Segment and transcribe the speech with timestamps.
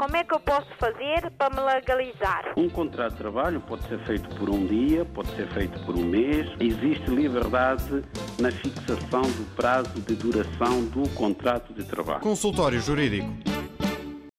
[0.00, 2.54] Como é que eu posso fazer para me legalizar?
[2.56, 6.02] Um contrato de trabalho pode ser feito por um dia, pode ser feito por um
[6.02, 6.50] mês.
[6.58, 8.02] Existe liberdade
[8.40, 12.20] na fixação do prazo de duração do contrato de trabalho.
[12.20, 13.28] Consultório Jurídico.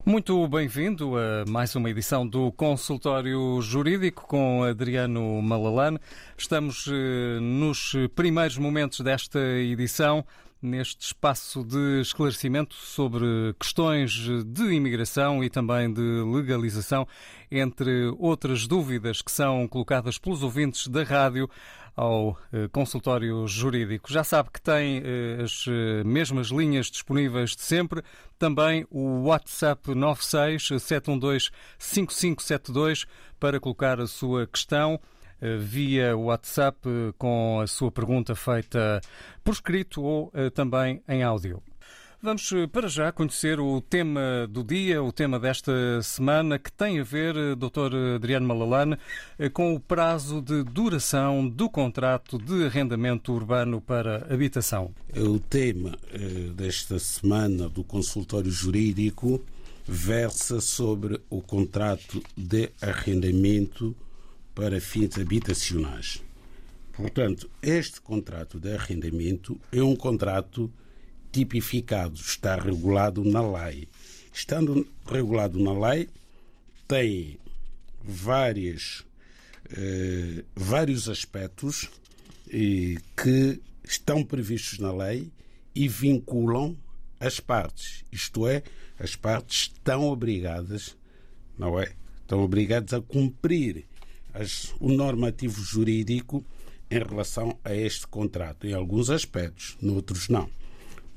[0.04, 6.00] Muito bem-vindo a mais uma edição do Consultório Jurídico com Adriano Malalane.
[6.36, 10.25] Estamos eh, nos primeiros momentos desta edição
[10.62, 13.25] neste espaço de esclarecimento sobre
[13.60, 14.11] questões
[14.46, 17.07] de imigração e também de legalização,
[17.50, 21.50] entre outras dúvidas que são colocadas pelos ouvintes da rádio
[21.96, 24.11] ao eh, consultório jurídico.
[24.11, 28.02] Já sabe que tem eh, as eh, mesmas linhas disponíveis de sempre,
[28.39, 33.05] também o WhatsApp 96 712 5572
[33.39, 35.00] para colocar a sua questão.
[35.41, 39.02] Eh, via WhatsApp eh, com a sua pergunta feita
[39.44, 41.63] por escrito ou eh, também em áudio.
[42.22, 47.03] Vamos para já conhecer o tema do dia, o tema desta semana, que tem a
[47.03, 47.95] ver, Dr.
[48.17, 48.95] Adriano Malalane,
[49.53, 54.94] com o prazo de duração do contrato de arrendamento urbano para habitação.
[55.17, 55.97] O tema
[56.53, 59.44] desta semana do consultório jurídico
[59.83, 63.95] versa sobre o contrato de arrendamento
[64.53, 66.21] para fins habitacionais.
[66.94, 70.71] Portanto, este contrato de arrendamento é um contrato
[71.31, 73.88] tipificado, está regulado na lei.
[74.33, 76.09] Estando regulado na lei,
[76.88, 77.39] tem
[78.03, 79.05] várias,
[79.72, 81.89] eh, vários aspectos
[82.49, 85.31] eh, que estão previstos na lei
[85.73, 86.77] e vinculam
[87.19, 88.03] as partes.
[88.11, 88.63] Isto é,
[88.99, 90.97] as partes estão obrigadas,
[91.57, 91.94] não é?
[92.22, 93.85] Estão obrigadas a cumprir
[94.33, 96.43] as, o normativo jurídico
[96.89, 100.49] em relação a este contrato, em alguns aspectos, noutros não.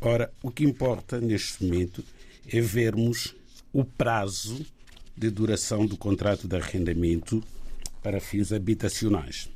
[0.00, 2.04] Ora, o que importa neste momento
[2.46, 3.34] é vermos
[3.72, 4.64] o prazo
[5.16, 7.42] de duração do contrato de arrendamento
[8.02, 9.48] para fins habitacionais.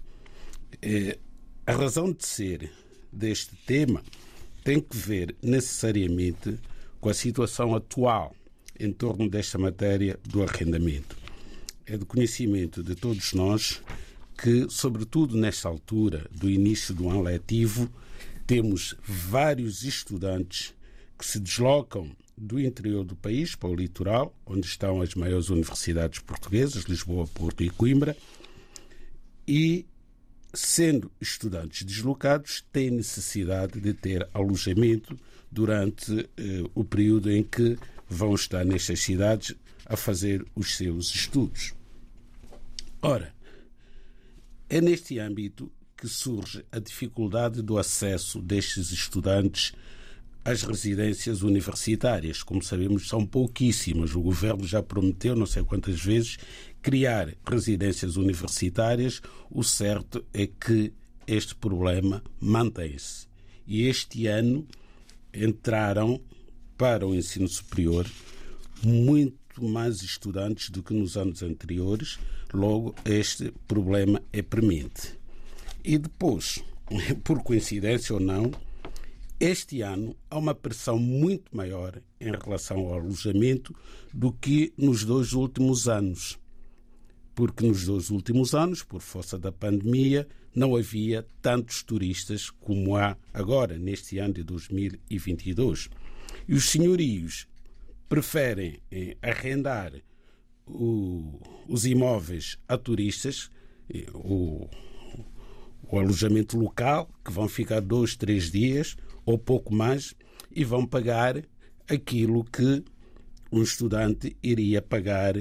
[0.80, 1.18] É,
[1.66, 2.72] a razão de ser
[3.12, 4.02] deste tema
[4.64, 6.58] tem que ver necessariamente
[7.00, 8.34] com a situação atual
[8.78, 11.17] em torno desta matéria do arrendamento
[11.88, 13.82] é de conhecimento de todos nós
[14.36, 17.90] que, sobretudo nesta altura do início do ano letivo,
[18.46, 20.74] temos vários estudantes
[21.18, 26.20] que se deslocam do interior do país para o litoral, onde estão as maiores universidades
[26.20, 28.16] portuguesas, Lisboa, Porto e Coimbra,
[29.46, 29.84] e,
[30.54, 35.18] sendo estudantes deslocados, têm necessidade de ter alojamento
[35.50, 37.76] durante eh, o período em que
[38.08, 41.77] vão estar nestas cidades a fazer os seus estudos.
[43.00, 43.32] Ora,
[44.68, 49.72] é neste âmbito que surge a dificuldade do acesso destes estudantes
[50.44, 52.42] às residências universitárias.
[52.42, 54.14] Como sabemos, são pouquíssimas.
[54.14, 56.38] O governo já prometeu, não sei quantas vezes,
[56.82, 59.20] criar residências universitárias.
[59.50, 60.92] O certo é que
[61.26, 63.28] este problema mantém-se.
[63.66, 64.66] E este ano
[65.32, 66.20] entraram
[66.76, 68.08] para o ensino superior
[68.82, 72.18] muito mais estudantes do que nos anos anteriores,
[72.56, 75.18] logo este problema é premente.
[75.84, 76.62] E depois,
[77.24, 78.50] por coincidência ou não,
[79.40, 83.74] este ano há uma pressão muito maior em relação ao alojamento
[84.12, 86.38] do que nos dois últimos anos.
[87.34, 93.16] Porque nos dois últimos anos, por força da pandemia, não havia tantos turistas como há
[93.32, 95.88] agora, neste ano de 2022.
[96.48, 97.46] E os senhorios
[98.08, 99.92] preferem eh, arrendar
[100.68, 103.50] o, os imóveis a turistas,
[104.14, 104.68] o,
[105.90, 110.14] o alojamento local, que vão ficar dois, três dias ou pouco mais,
[110.50, 111.42] e vão pagar
[111.88, 112.84] aquilo que
[113.50, 115.34] um estudante iria pagar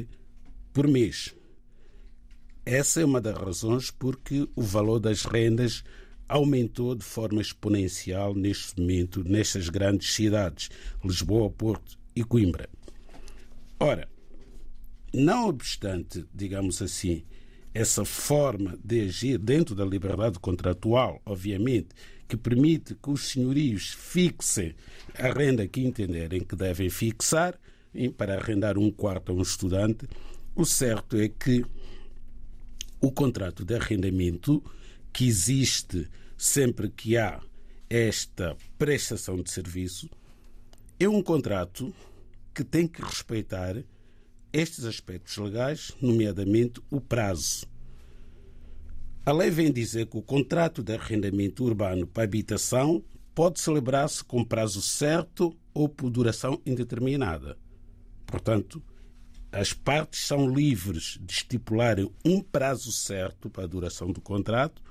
[0.73, 1.33] por mês.
[2.65, 5.83] Essa é uma das razões porque o valor das rendas
[6.27, 10.69] aumentou de forma exponencial neste momento nestas grandes cidades,
[11.03, 12.69] Lisboa, Porto e Coimbra.
[13.79, 14.07] Ora,
[15.13, 17.23] não obstante, digamos assim,
[17.73, 21.89] essa forma de agir dentro da liberdade contratual, obviamente,
[22.27, 24.75] que permite que os senhorios fixem
[25.15, 27.57] a renda que entenderem que devem fixar
[28.17, 30.07] para arrendar um quarto a um estudante,
[30.55, 31.65] o certo é que
[32.99, 34.63] o contrato de arrendamento
[35.13, 37.39] que existe sempre que há
[37.89, 40.09] esta prestação de serviço
[40.99, 41.93] é um contrato
[42.53, 43.83] que tem que respeitar
[44.51, 47.65] estes aspectos legais, nomeadamente o prazo.
[49.25, 53.03] A lei vem dizer que o contrato de arrendamento urbano para habitação
[53.35, 57.57] pode celebrar-se com prazo certo ou por duração indeterminada.
[58.25, 58.81] Portanto,
[59.51, 64.81] as partes são livres de estipularem um prazo certo para a duração do contrato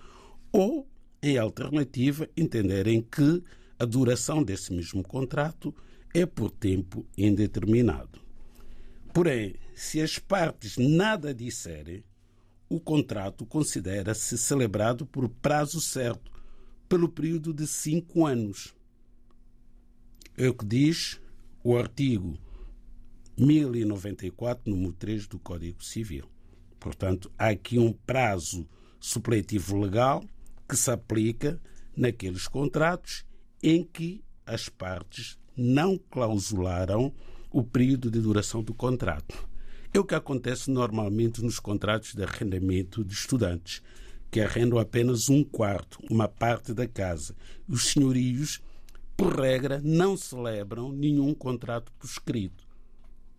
[0.53, 0.87] ou,
[1.23, 3.43] em alternativa, entenderem que
[3.79, 5.75] a duração desse mesmo contrato
[6.15, 8.26] é por tempo indeterminado.
[9.17, 12.05] Porém, se as partes nada disserem,
[12.69, 16.31] o contrato considera-se celebrado por prazo certo,
[16.87, 18.75] pelo período de cinco anos.
[20.37, 21.19] É o que diz
[21.65, 22.39] o artigo
[23.39, 26.31] 1094, número 3 do Código Civil.
[26.79, 28.69] Portanto, há aqui um prazo
[29.01, 30.23] supletivo legal
[30.69, 31.59] que se aplica
[31.97, 33.25] naqueles contratos
[33.63, 37.15] em que as partes não clausularam
[37.57, 39.49] o período de duração do contrato.
[39.91, 43.83] É o que acontece normalmente nos contratos de arrendamento de estudantes,
[44.31, 47.35] que arrendam apenas um quarto, uma parte da casa.
[47.67, 48.61] Os senhorios,
[49.17, 52.63] por regra, não celebram nenhum contrato por escrito.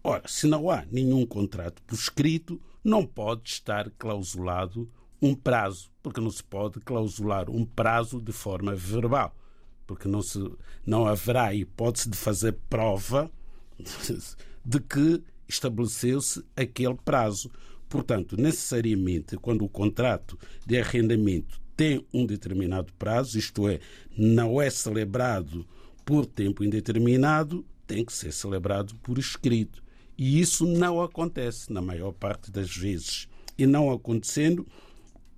[0.03, 4.89] Ora, se não há nenhum contrato por escrito, não pode estar clausulado
[5.21, 9.37] um prazo, porque não se pode clausular um prazo de forma verbal,
[9.85, 10.43] porque não, se,
[10.83, 13.31] não haverá hipótese de fazer prova
[14.65, 17.51] de que estabeleceu-se aquele prazo.
[17.87, 23.79] Portanto, necessariamente, quando o contrato de arrendamento tem um determinado prazo, isto é,
[24.17, 25.65] não é celebrado
[26.03, 29.81] por tempo indeterminado, tem que ser celebrado por escrito.
[30.17, 33.27] E isso não acontece na maior parte das vezes.
[33.57, 34.67] E não acontecendo,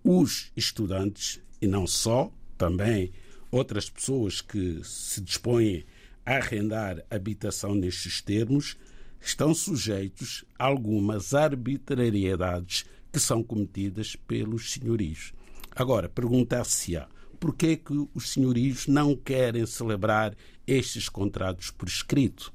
[0.04, 3.12] os estudantes, e não só, também
[3.52, 5.86] outras pessoas que se dispõem
[6.26, 8.78] a arrendar habitação nestes termos,
[9.20, 15.34] estão sujeitos a algumas arbitrariedades que são cometidas pelos senhorios.
[15.76, 17.08] Agora, perguntar-se-á
[17.40, 20.36] por que, é que os senhorios não querem celebrar
[20.68, 22.54] estes contratos por escrito?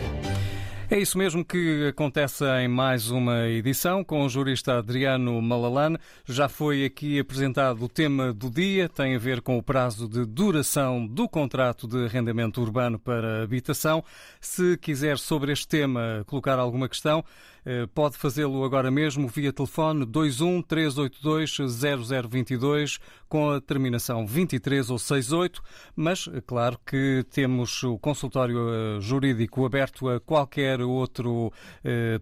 [0.93, 5.97] É isso mesmo que acontece em mais uma edição com o jurista Adriano Malalane.
[6.23, 10.23] Já foi aqui apresentado o tema do dia, tem a ver com o prazo de
[10.23, 14.03] duração do contrato de arrendamento urbano para habitação.
[14.39, 17.25] Se quiser sobre este tema colocar alguma questão,
[17.65, 21.57] eh, pode fazê-lo agora mesmo via telefone 21 382
[22.29, 22.99] 0022
[23.29, 25.61] com a terminação 23 ou 68,
[25.95, 31.51] mas eh, claro que temos o consultório eh, jurídico aberto a qualquer outro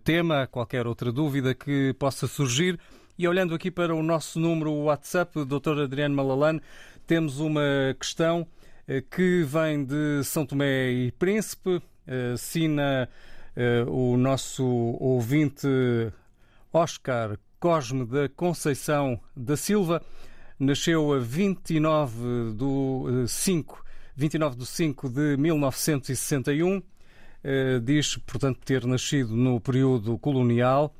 [0.03, 2.79] tema, qualquer outra dúvida que possa surgir.
[3.17, 5.81] E olhando aqui para o nosso número WhatsApp, Dr.
[5.83, 6.61] Adriano Malalane,
[7.05, 8.47] temos uma questão
[9.11, 11.81] que vem de São Tomé e Príncipe,
[12.37, 13.09] Sina
[13.55, 15.67] eh, o nosso ouvinte
[16.71, 20.01] Oscar Cosme da Conceição da Silva
[20.57, 26.81] nasceu a 29 do 5, eh, 29 de 5 de 1961.
[27.43, 30.95] Eh, diz, portanto, ter nascido no período colonial.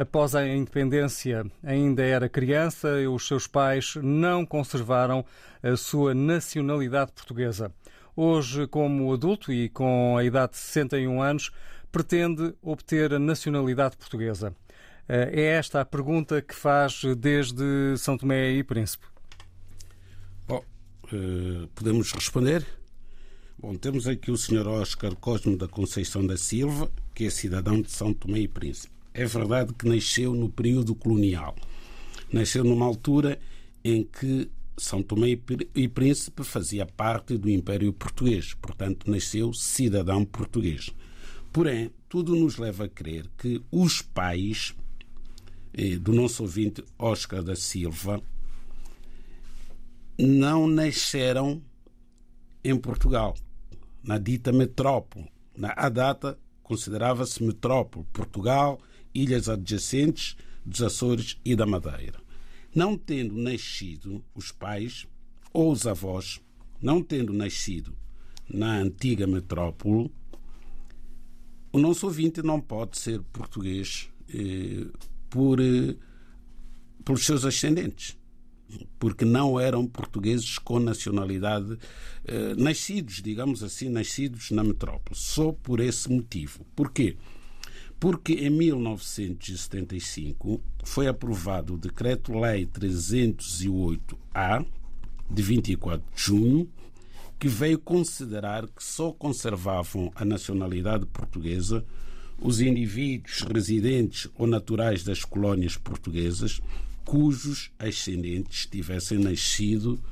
[0.00, 5.24] Após a independência, ainda era criança e os seus pais não conservaram
[5.62, 7.72] a sua nacionalidade portuguesa.
[8.16, 11.52] Hoje, como adulto e com a idade de 61 anos,
[11.92, 14.54] pretende obter a nacionalidade portuguesa.
[15.08, 19.06] Eh, é esta a pergunta que faz desde São Tomé e Príncipe.
[20.48, 20.64] Bom,
[21.12, 22.66] eh, podemos responder?
[23.62, 24.66] Bom, temos aqui o Sr.
[24.66, 28.92] Oscar Cosmo da Conceição da Silva, que é cidadão de São Tomé e Príncipe.
[29.14, 31.54] É verdade que nasceu no período colonial.
[32.32, 33.38] Nasceu numa altura
[33.84, 35.38] em que são Tomé
[35.76, 40.90] e Príncipe fazia parte do Império Português, portanto, nasceu cidadão português.
[41.52, 44.74] Porém, tudo nos leva a crer que os pais
[45.72, 48.20] eh, do nosso ouvinte Oscar da Silva
[50.18, 51.62] não nasceram
[52.64, 53.36] em Portugal,
[54.02, 55.30] na dita metrópole.
[55.56, 58.80] Na a data considerava-se metrópole Portugal,
[59.14, 62.22] ilhas adjacentes dos Açores e da Madeira
[62.74, 65.06] não tendo nascido os pais
[65.52, 66.40] ou os avós,
[66.80, 67.94] não tendo nascido
[68.48, 70.10] na antiga metrópole,
[71.70, 74.86] o nosso ouvinte não pode ser português eh,
[75.30, 75.96] por, eh,
[77.04, 78.18] pelos seus ascendentes.
[78.98, 81.78] Porque não eram portugueses com nacionalidade,
[82.24, 85.18] eh, nascidos, digamos assim, nascidos na metrópole.
[85.18, 86.66] Só por esse motivo.
[86.74, 87.16] Porquê?
[87.98, 94.64] Porque em 1975 foi aprovado o Decreto-Lei 308-A,
[95.30, 96.68] de 24 de junho,
[97.38, 101.84] que veio considerar que só conservavam a nacionalidade portuguesa
[102.42, 106.60] os indivíduos residentes ou naturais das colónias portuguesas
[107.04, 110.02] cujos ascendentes tivessem nascido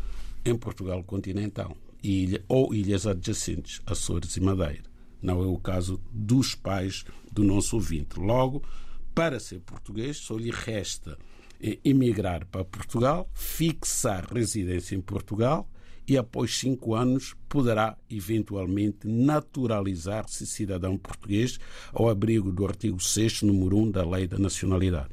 [0.45, 4.91] em Portugal continental ilha, ou ilhas adjacentes, Açores e Madeira.
[5.23, 8.19] Não é o caso dos pais do nosso ouvinte.
[8.19, 8.63] Logo,
[9.15, 11.19] para ser português, só lhe resta
[11.85, 15.69] emigrar para Portugal, fixar residência em Portugal
[16.09, 21.59] e, após cinco anos, poderá eventualmente naturalizar-se cidadão português
[21.93, 25.11] ao abrigo do artigo 6, número 1 da Lei da Nacionalidade.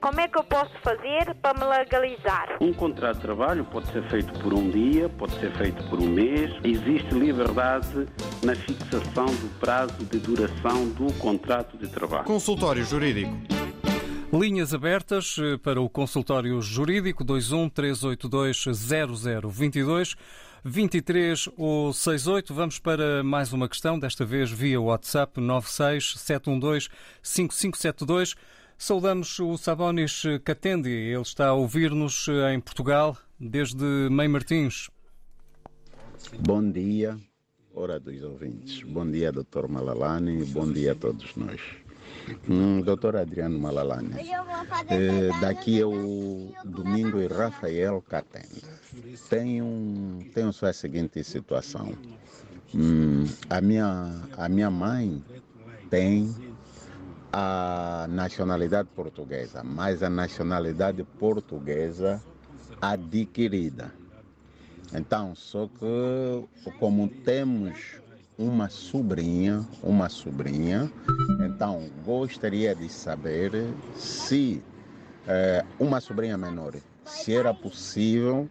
[0.00, 2.56] Como é que eu posso fazer para me legalizar?
[2.60, 6.06] Um contrato de trabalho pode ser feito por um dia, pode ser feito por um
[6.08, 6.52] mês.
[6.62, 8.06] Existe liberdade
[8.44, 12.24] na fixação do prazo de duração do contrato de trabalho.
[12.24, 13.32] Consultório Jurídico.
[14.32, 20.14] Linhas abertas eh, para o consultório jurídico 21 382 0022
[20.64, 22.54] 23 ou 68.
[22.54, 26.88] Vamos para mais uma questão, desta vez via WhatsApp 96 712
[27.22, 28.36] 5572.
[28.80, 30.88] Saudamos o Sabonis Catendi.
[30.88, 34.88] Ele está a ouvir-nos em Portugal desde Mãe Martins.
[36.38, 37.18] Bom dia,
[37.74, 38.84] hora dos ouvintes.
[38.84, 39.66] Bom dia, Dr.
[39.68, 40.44] Malalani.
[40.44, 41.60] Bom dia a todos nós.
[42.48, 44.12] Hum, doutor Adriano Malalani,
[44.90, 48.62] eh, daqui é o Domingo e Rafael Catende.
[49.28, 51.94] Tenho, tenho só a seguinte situação.
[52.72, 55.22] Hum, a, minha, a minha mãe
[55.90, 56.34] tem
[57.32, 62.22] a nacionalidade portuguesa, mas a nacionalidade portuguesa
[62.80, 63.92] adquirida.
[64.94, 68.00] Então, só que como temos
[68.38, 70.90] uma sobrinha, uma sobrinha,
[71.44, 73.52] então gostaria de saber
[73.96, 74.62] se
[75.26, 78.48] é, uma sobrinha menor, se era possível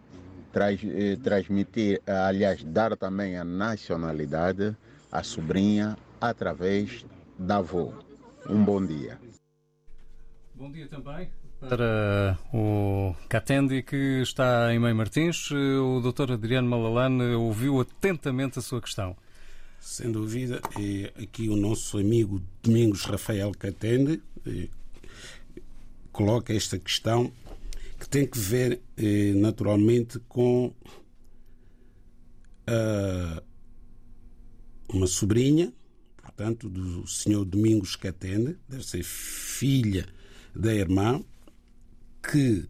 [0.54, 4.76] eh, transmitir, aliás, dar também a nacionalidade
[5.12, 7.06] à sobrinha através
[7.38, 7.94] da avó.
[8.50, 9.20] Um bom dia.
[10.56, 15.52] Bom dia também para o Catendi, que está em Mãe Martins.
[15.52, 16.34] O Dr.
[16.34, 19.18] Adriano Malalane ouviu atentamente a sua questão.
[19.80, 24.70] Sem dúvida, é aqui o nosso amigo Domingos Rafael Catende é,
[26.12, 27.32] coloca esta questão
[28.00, 30.74] que tem que ver é, naturalmente com
[32.68, 33.44] uh,
[34.90, 35.74] uma sobrinha
[36.38, 40.06] portanto, do senhor Domingos Catende, deve ser filha
[40.56, 41.20] da irmã,
[42.22, 42.70] que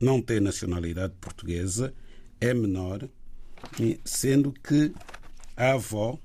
[0.00, 1.92] não tem nacionalidade portuguesa,
[2.40, 3.06] é menor,
[4.06, 4.90] sendo que
[5.54, 6.18] a avó,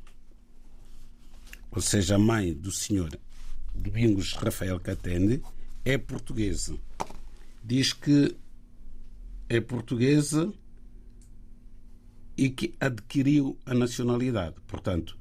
[1.70, 3.10] ou seja, a mãe do senhor
[3.76, 5.44] Domingos Rafael Catende,
[5.84, 6.78] é portuguesa.
[7.62, 8.38] Diz que
[9.50, 10.54] é portuguesa
[12.38, 14.56] e que adquiriu a nacionalidade.
[14.66, 15.18] Portanto,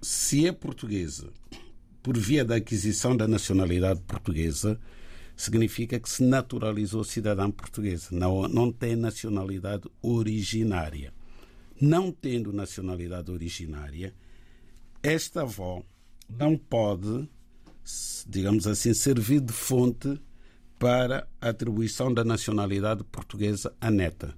[0.00, 1.32] se é portuguesa
[2.02, 4.78] por via da aquisição da nacionalidade portuguesa,
[5.36, 11.12] significa que se naturalizou cidadã portuguesa, não, não tem nacionalidade originária.
[11.80, 14.14] Não tendo nacionalidade originária,
[15.02, 15.82] esta avó
[16.28, 17.28] não pode,
[18.26, 20.20] digamos assim, servir de fonte
[20.78, 24.36] para a atribuição da nacionalidade portuguesa à neta.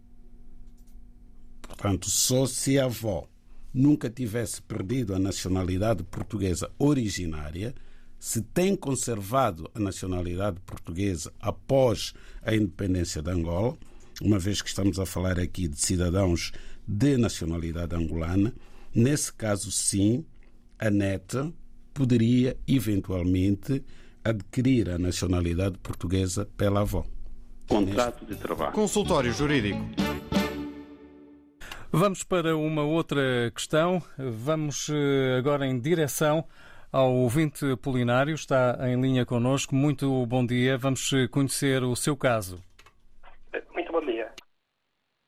[1.62, 3.26] Portanto, só se a avó
[3.74, 7.74] nunca tivesse perdido a nacionalidade portuguesa originária,
[8.18, 13.76] se tem conservado a nacionalidade portuguesa após a independência de Angola,
[14.22, 16.52] uma vez que estamos a falar aqui de cidadãos
[16.86, 18.54] de nacionalidade angolana,
[18.94, 20.24] nesse caso sim,
[20.78, 21.52] a neta
[21.92, 23.84] poderia eventualmente
[24.24, 27.04] adquirir a nacionalidade portuguesa pela avó.
[27.68, 28.72] Contrato de trabalho.
[28.72, 30.13] Consultório Jurídico.
[31.96, 34.00] Vamos para uma outra questão.
[34.18, 36.42] Vamos eh, agora em direção
[36.92, 38.34] ao ouvinte Polinário.
[38.34, 39.76] Está em linha connosco.
[39.76, 40.76] Muito bom dia.
[40.76, 42.58] Vamos eh, conhecer o seu caso.
[43.72, 44.28] Muito bom dia.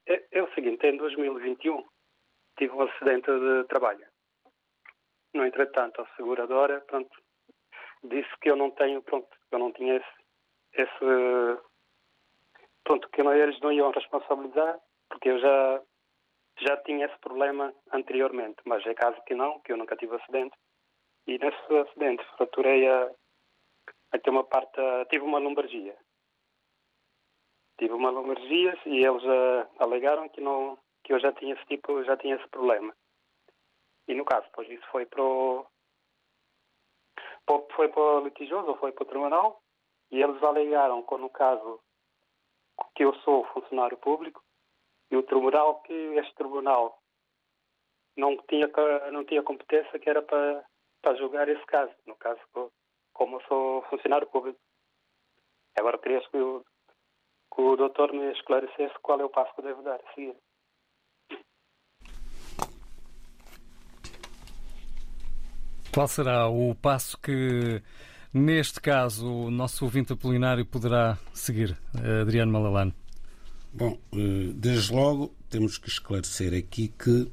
[0.09, 1.85] É, é o seguinte, em 2021
[2.59, 4.05] tive um acidente de trabalho.
[5.35, 7.17] No entretanto, a seguradora, pronto,
[8.03, 11.61] disse que eu não tenho, pronto, eu não tinha esse, esse
[12.83, 15.81] pronto, que eles não iam responsabilizar, porque eu já
[16.59, 20.57] já tinha esse problema anteriormente, mas é caso que não, que eu nunca tive acidente.
[21.27, 23.11] E nesse acidente fraturei a,
[24.13, 25.97] Até uma parte, tive uma lombardia.
[27.79, 32.03] Tive uma lombardia e eles uh, alegaram que não que eu já tinha esse tipo,
[32.05, 32.93] já tinha esse problema.
[34.09, 35.67] E no caso, depois isso foi para o,
[37.77, 39.63] foi para o litigioso, foi para o tribunal,
[40.11, 41.81] e eles alegaram que no caso
[42.95, 44.43] que eu sou funcionário público
[45.11, 46.99] e o tribunal que este tribunal
[48.17, 48.69] não tinha
[49.13, 50.65] não tinha competência que era para
[51.03, 52.41] para julgar esse caso, no caso
[53.13, 54.59] como sou funcionário público.
[55.79, 56.65] Agora queria que o,
[57.55, 60.35] que o doutor me esclarecesse qual é o passo que devo dar a seguir.
[65.95, 67.83] Qual será o passo que,
[68.35, 71.75] neste caso, o nosso ouvinte apolinário poderá seguir,
[72.21, 73.06] Adriano Malalano?
[73.77, 77.31] Bom, eh, desde logo temos que esclarecer aqui que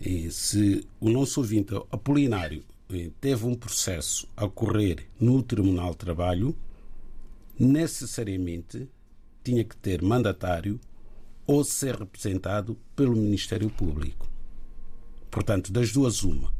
[0.00, 5.96] eh, se o nosso ouvinte apolinário eh, teve um processo a correr no Tribunal de
[5.96, 6.56] Trabalho,
[7.58, 8.88] necessariamente
[9.42, 10.78] tinha que ter mandatário
[11.44, 14.30] ou ser representado pelo Ministério Público.
[15.28, 16.54] Portanto, das duas, uma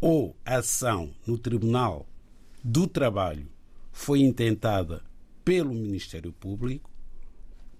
[0.00, 2.08] ou a ação no Tribunal
[2.60, 3.46] do Trabalho
[3.92, 5.00] foi intentada
[5.44, 6.90] pelo Ministério Público,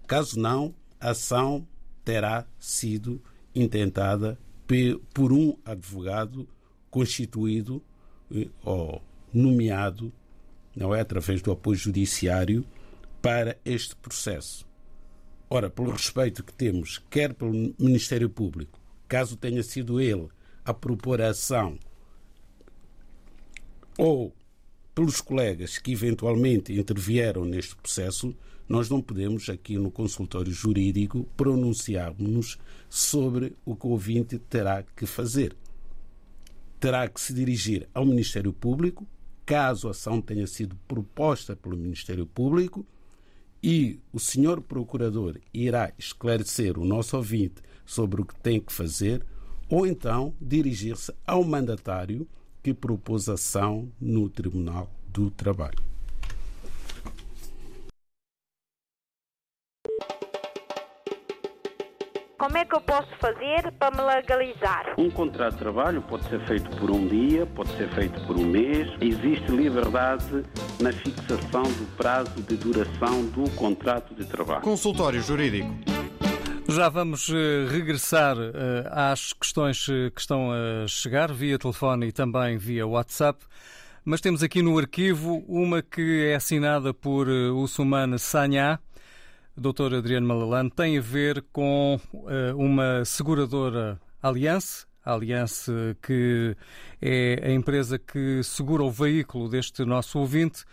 [0.07, 1.67] caso não, a ação
[2.05, 3.23] terá sido
[3.55, 4.39] intentada
[5.13, 6.49] por um advogado
[6.91, 7.83] constituído
[8.35, 10.13] eh, ou nomeado,
[10.75, 12.65] não é através do apoio judiciário
[13.21, 14.67] para este processo.
[15.49, 20.29] Ora, pelo respeito que temos, quer pelo Ministério Público, caso tenha sido ele
[20.65, 21.79] a propor a ação
[23.99, 24.35] ou
[24.95, 28.35] pelos colegas que eventualmente intervieram neste processo,
[28.69, 35.07] nós não podemos aqui no consultório jurídico pronunciarmos sobre o que o ouvinte terá que
[35.07, 35.55] fazer.
[36.81, 39.07] Terá que se dirigir ao Ministério Público,
[39.45, 42.87] caso a ação tenha sido proposta pelo Ministério Público,
[43.63, 49.25] e o senhor procurador irá esclarecer o nosso ouvinte sobre o que tem que fazer,
[49.71, 52.29] ou então dirigir-se ao mandatário
[52.63, 55.94] que propôs ação no Tribunal do Trabalho.
[62.45, 64.93] Como é que eu posso fazer para me legalizar?
[64.99, 68.45] Um contrato de trabalho pode ser feito por um dia, pode ser feito por um
[68.45, 68.87] mês.
[69.01, 70.45] Existe liberdade
[70.79, 74.61] na fixação do prazo de duração do contrato de trabalho.
[74.61, 75.71] Consultório Jurídico.
[76.69, 82.13] Já vamos eh, regressar eh, às questões eh, que estão a chegar via telefone e
[82.13, 83.43] também via WhatsApp.
[84.05, 88.79] Mas temos aqui no arquivo uma que é assinada por Usumane Sanhá,
[89.57, 89.95] Dr.
[89.95, 92.01] Adriano Malalane, tem a ver com
[92.57, 95.67] uma seguradora Allianz, a Allianz
[96.03, 96.57] que
[97.01, 100.65] é a empresa que segura o veículo deste nosso ouvinte,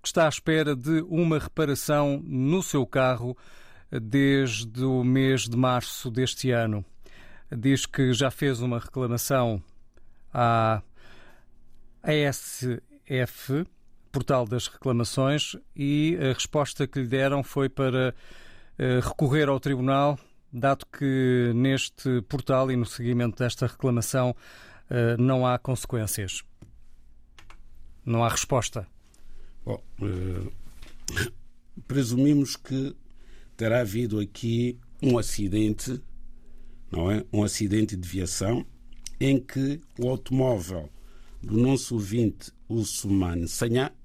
[0.00, 3.36] que está à espera de uma reparação no seu carro
[3.90, 6.84] desde o mês de março deste ano.
[7.54, 9.62] Diz que já fez uma reclamação
[10.32, 10.82] à
[12.02, 13.66] ASF,
[14.12, 18.14] Portal das Reclamações, e a resposta que lhe deram foi para
[18.78, 20.18] eh, recorrer ao Tribunal,
[20.52, 24.36] dado que neste portal e no seguimento desta reclamação
[24.90, 26.42] eh, não há consequências.
[28.04, 28.86] Não há resposta.
[29.64, 30.52] Bom, uh,
[31.88, 32.94] presumimos que
[33.56, 36.02] terá havido aqui um acidente,
[36.90, 37.24] não é?
[37.32, 38.66] Um acidente de viação
[39.20, 40.90] em que o automóvel
[41.40, 44.01] do nosso ouvinte Usman Sanha eh,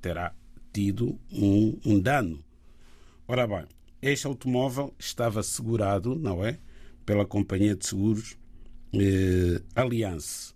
[0.00, 0.34] terá
[0.72, 2.44] tido um, um dano.
[3.26, 3.66] Ora bem,
[4.00, 6.58] este automóvel estava segurado, não é?
[7.04, 8.36] Pela companhia de seguros
[8.92, 10.54] eh, Allianz.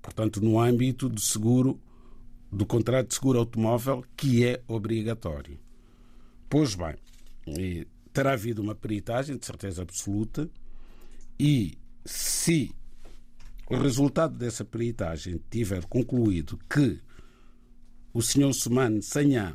[0.00, 1.80] Portanto, no âmbito do seguro,
[2.50, 5.58] do contrato de seguro automóvel, que é obrigatório.
[6.48, 6.96] Pois bem,
[8.12, 10.50] terá havido uma peritagem, de certeza absoluta,
[11.38, 12.74] e se
[13.70, 17.00] o resultado dessa peritagem tiver concluído que
[18.12, 18.52] o Sr.
[18.52, 19.54] Sumane Sanhã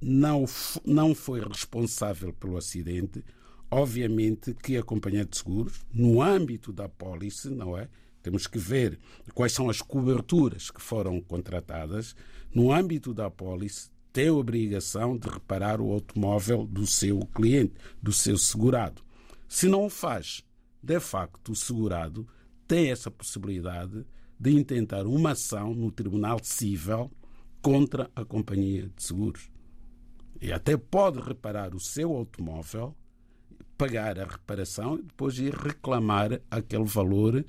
[0.00, 0.44] não,
[0.84, 3.24] não foi responsável pelo acidente,
[3.70, 7.88] obviamente que a companhia de seguros, no âmbito da pólice, não é?
[8.22, 8.98] Temos que ver
[9.34, 12.14] quais são as coberturas que foram contratadas.
[12.54, 18.12] No âmbito da pólice, tem a obrigação de reparar o automóvel do seu cliente, do
[18.12, 19.02] seu segurado.
[19.48, 20.44] Se não o faz,
[20.82, 22.26] de facto, o segurado
[22.68, 24.04] tem essa possibilidade
[24.38, 27.10] de intentar uma ação no Tribunal Civil
[27.62, 29.50] contra a companhia de seguros.
[30.40, 32.94] E até pode reparar o seu automóvel
[33.78, 37.44] pagar a reparação e depois ir reclamar aquele valor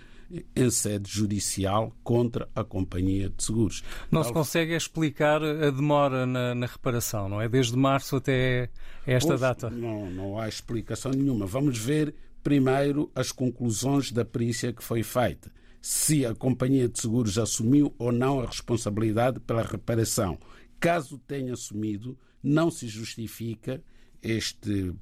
[0.55, 3.83] em sede judicial contra a companhia de seguros.
[4.09, 7.47] Não se consegue explicar a demora na, na, reparação, não é?
[7.47, 8.69] Desde março até
[9.05, 9.69] esta pois, data.
[9.69, 11.45] Não, não há explicação nenhuma.
[11.45, 15.51] Vamos ver primeiro as conclusões da perícia que foi feita.
[15.85, 20.39] Se a companhia de seguros assumiu ou não a responsabilidade pela reparação.
[20.79, 23.83] Caso tenha assumido, não se justifica
[24.21, 24.95] este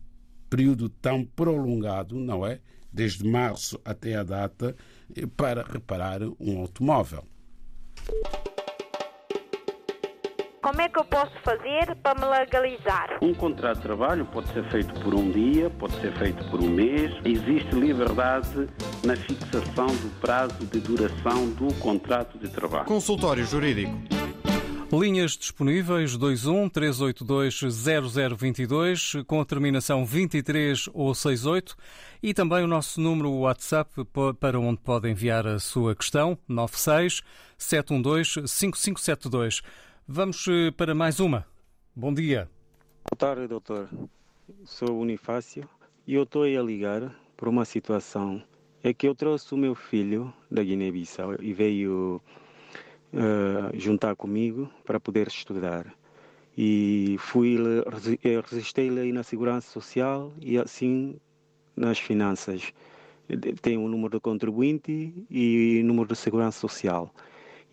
[0.50, 2.60] período tão prolongado, não é?
[2.92, 4.76] Desde março até a data,
[5.38, 7.24] para reparar um automóvel.
[10.62, 13.18] Como é que eu posso fazer para me legalizar?
[13.20, 16.70] Um contrato de trabalho pode ser feito por um dia, pode ser feito por um
[16.70, 17.12] mês.
[17.26, 18.68] Existe liberdade
[19.04, 22.86] na fixação do prazo de duração do contrato de trabalho.
[22.86, 23.92] Consultório Jurídico.
[24.94, 27.62] Linhas disponíveis 21 382
[28.38, 31.76] 0022 com a terminação 23 ou 68
[32.22, 33.90] e também o nosso número WhatsApp
[34.40, 37.24] para onde pode enviar a sua questão 96
[37.58, 39.64] 712 5572.
[40.08, 41.46] Vamos eh, para mais uma.
[41.96, 42.50] Bom dia.
[43.10, 43.88] Boa tarde, doutor.
[44.66, 45.70] Sou Unifácio
[46.08, 48.44] e eu estou a ligar por uma situação.
[48.84, 52.20] É que eu trouxe o meu filho da Guiné-Bissau e veio
[53.14, 55.94] uh, juntar comigo para poder estudar.
[56.58, 57.58] E fui
[58.24, 61.16] eh, resisti-lhe aí na segurança social e assim
[61.76, 62.74] nas finanças.
[63.62, 67.14] Tem o número de contribuinte e número de segurança social.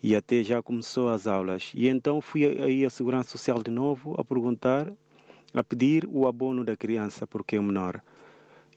[0.01, 1.71] E até já começou as aulas.
[1.75, 4.91] E então fui aí à segurança social de novo a perguntar,
[5.53, 8.01] a pedir o abono da criança porque é menor.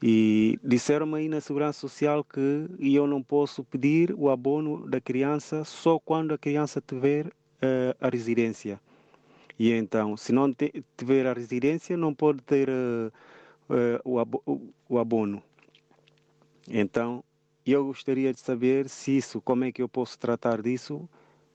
[0.05, 5.63] E disseram-me aí na Segurança Social que eu não posso pedir o abono da criança
[5.63, 8.81] só quando a criança tiver uh, a residência.
[9.57, 10.53] E então, se não
[10.97, 13.13] tiver a residência, não pode ter uh,
[13.69, 14.43] uh,
[14.89, 15.41] o, abono.
[16.69, 17.23] Então,
[17.71, 21.07] eu gostaria de saber se isso, como é que eu posso tratar disso,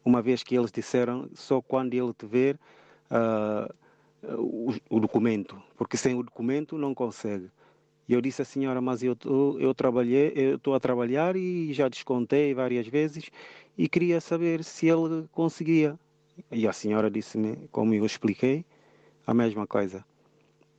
[0.04, 2.58] uma vez que eles disseram só quando ele tiver
[4.22, 7.50] o, o documento, porque sem o documento não consegue.
[8.08, 9.16] E eu disse à senhora, mas eu,
[9.60, 13.30] eu trabalhei, eu estou a trabalhar e já descontei várias vezes
[13.76, 15.98] e queria saber se ele conseguia.
[16.50, 18.64] E a senhora disse-me, como eu expliquei,
[19.26, 20.02] a mesma coisa.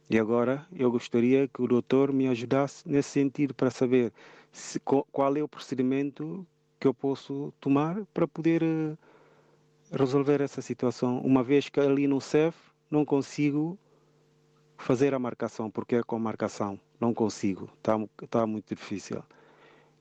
[0.10, 4.12] E agora eu gostaria que o doutor me ajudasse nesse sentido para saber
[4.52, 6.46] se, qual é o procedimento
[6.80, 8.98] que eu posso tomar para poder uh,
[9.92, 12.58] resolver essa situação, uma vez que ali no CEF
[12.90, 13.78] não consigo
[14.78, 17.98] fazer a marcação, porque é com marcação não consigo, está
[18.30, 19.24] tá muito difícil.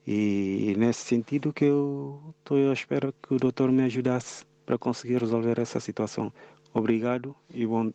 [0.07, 5.19] E nesse sentido que eu estou à espera que o doutor me ajudasse para conseguir
[5.19, 6.33] resolver essa situação.
[6.73, 7.93] Obrigado e bom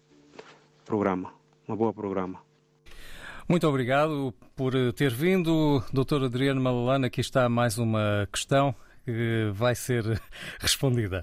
[0.85, 1.33] programa.
[1.67, 2.52] Um bom programa.
[3.47, 5.83] Muito obrigado por ter vindo.
[5.91, 8.73] Doutor Adriano Malalana, aqui está mais uma questão
[9.05, 10.21] que vai ser
[10.59, 11.21] respondida.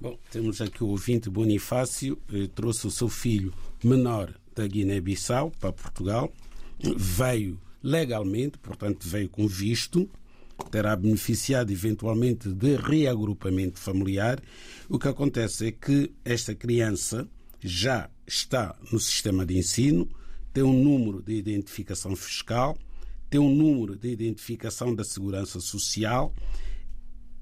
[0.00, 5.72] Bom, temos aqui o ouvinte Bonifácio, eh, trouxe o seu filho menor da Guiné-Bissau para
[5.72, 6.30] Portugal
[6.96, 10.08] veio legalmente, portanto, veio com visto,
[10.70, 14.40] terá beneficiado eventualmente de reagrupamento familiar.
[14.88, 17.28] O que acontece é que esta criança
[17.60, 20.08] já está no sistema de ensino,
[20.56, 22.78] tem um número de identificação fiscal,
[23.28, 26.34] tem um número de identificação da segurança social.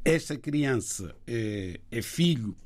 [0.04, 2.56] Esta criança é, é filho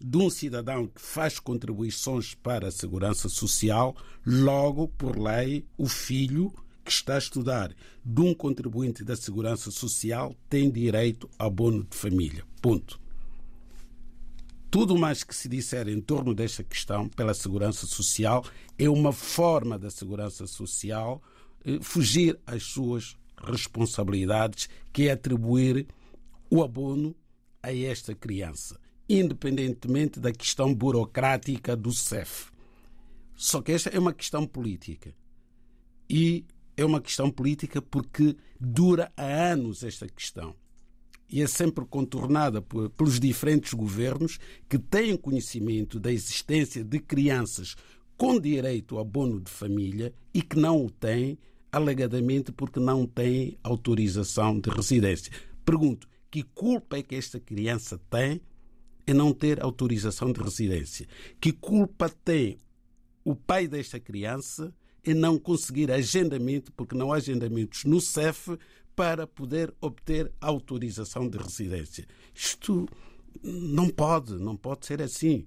[0.00, 3.94] de um cidadão que faz contribuições para a segurança social,
[4.24, 10.34] logo, por lei, o filho que está a estudar de um contribuinte da segurança social
[10.48, 12.44] tem direito a abono de família.
[12.62, 12.98] Ponto.
[14.70, 18.44] Tudo mais que se disser em torno desta questão pela segurança social
[18.78, 21.22] é uma forma da segurança social
[21.64, 25.86] eh, fugir às suas responsabilidades, que é atribuir
[26.50, 27.14] o abono
[27.62, 28.78] a esta criança
[29.08, 32.50] independentemente da questão burocrática do CEF.
[33.34, 35.14] Só que esta é uma questão política.
[36.10, 36.44] E
[36.76, 40.54] é uma questão política porque dura há anos esta questão.
[41.30, 44.38] E é sempre contornada pelos diferentes governos
[44.68, 47.76] que têm conhecimento da existência de crianças
[48.16, 51.38] com direito ao abono de família e que não o têm,
[51.70, 55.32] alegadamente porque não têm autorização de residência.
[55.64, 58.40] Pergunto, que culpa é que esta criança tem
[59.06, 61.06] é não ter autorização de residência.
[61.40, 62.58] Que culpa tem
[63.24, 68.58] o pai desta criança em não conseguir agendamento, porque não há agendamentos no CEF,
[68.98, 72.04] para poder obter autorização de residência?
[72.34, 72.88] Isto
[73.40, 75.46] não pode, não pode ser assim.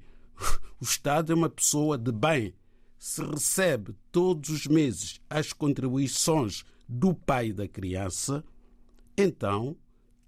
[0.80, 2.54] O Estado é uma pessoa de bem.
[2.98, 8.42] se recebe todos os meses as contribuições do pai da criança,
[9.18, 9.76] então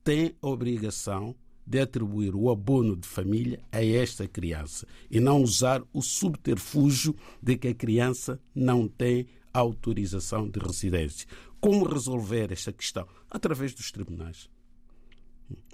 [0.04, 1.34] tem a obrigação
[1.66, 7.56] de atribuir o abono de família a esta criança e não usar o subterfúgio de
[7.56, 11.26] que a criança não tem autorização de residência.
[11.64, 13.08] Como resolver esta questão?
[13.32, 14.50] Através dos tribunais.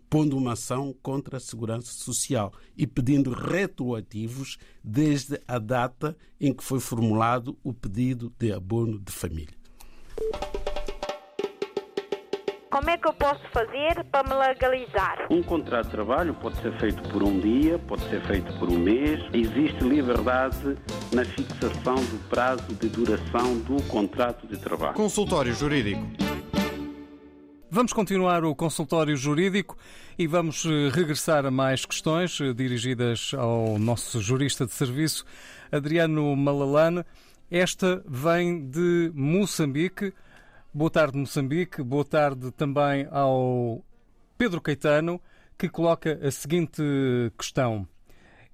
[0.07, 6.63] Pondo uma ação contra a segurança social e pedindo retroativos desde a data em que
[6.63, 9.57] foi formulado o pedido de abono de família.
[12.71, 15.25] Como é que eu posso fazer para me legalizar?
[15.31, 18.77] Um contrato de trabalho pode ser feito por um dia, pode ser feito por um
[18.77, 19.19] mês.
[19.33, 20.77] Existe liberdade
[21.11, 24.93] na fixação do prazo de duração do contrato de trabalho.
[24.93, 26.05] Consultório Jurídico.
[27.71, 29.75] Vamos continuar o consultório jurídico
[30.17, 35.23] e vamos eh, regressar a mais questões eh, dirigidas ao nosso jurista de serviço,
[35.71, 37.03] Adriano Malalane.
[37.49, 40.13] Esta vem de Moçambique.
[40.71, 41.81] Boa tarde, Moçambique.
[41.81, 43.83] Boa tarde também ao
[44.37, 45.19] Pedro Caetano,
[45.57, 46.83] que coloca a seguinte
[47.35, 47.87] questão.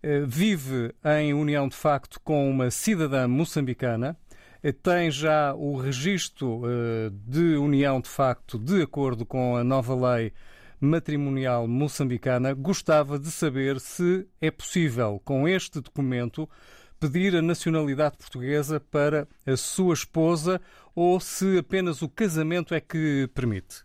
[0.02, 4.18] Eh, vive em união de facto com uma cidadã moçambicana,
[4.64, 9.94] eh, tem já o registro eh, de união de facto de acordo com a nova
[10.14, 10.32] lei
[10.80, 12.54] matrimonial moçambicana.
[12.54, 16.50] Gostava de saber se é possível, com este documento,
[16.98, 20.62] pedir a nacionalidade portuguesa para a sua esposa
[20.96, 23.84] ou se apenas o casamento é que permite?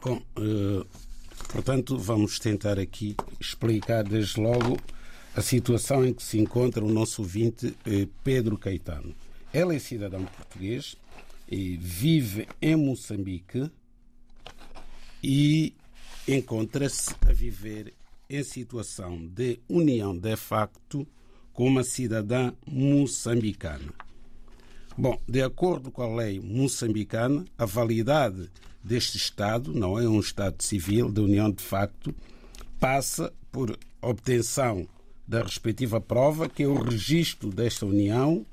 [0.00, 0.86] Bom, uh,
[1.50, 4.78] portanto, vamos tentar aqui explicar desde logo
[5.34, 9.14] a situação em que se encontra o nosso ouvinte uh, Pedro Caetano.
[9.52, 10.96] Ela é cidadão português
[11.50, 13.68] e vive em Moçambique
[15.22, 15.74] e
[16.28, 17.94] encontra-se a viver
[18.30, 21.08] em situação de união de facto
[21.52, 23.92] com uma cidadã moçambicana.
[25.00, 28.50] Bom, de acordo com a lei moçambicana, a validade
[28.82, 32.12] deste Estado, não é um Estado civil de união de facto,
[32.80, 34.88] passa por obtenção
[35.24, 38.44] da respectiva prova, que é o registro desta união